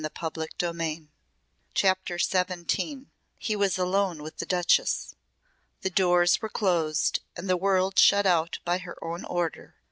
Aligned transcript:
"I 0.03 0.07
will 0.19 0.31
believe 0.49 0.55
you." 0.99 1.07
CHAPTER 1.75 2.17
XVII 2.17 3.05
He 3.37 3.55
was 3.55 3.77
alone 3.77 4.23
with 4.23 4.37
the 4.37 4.47
Duchess. 4.47 5.13
The 5.81 5.91
doors 5.91 6.41
were 6.41 6.49
closed, 6.49 7.19
and 7.37 7.47
the 7.47 7.55
world 7.55 7.99
shut 7.99 8.25
out 8.25 8.57
by 8.65 8.79
her 8.79 8.97
own 9.03 9.23
order. 9.23 9.75